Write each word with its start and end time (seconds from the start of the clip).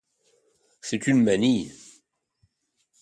C’est 0.81 1.05
une 1.05 1.21
manie. 1.21 1.71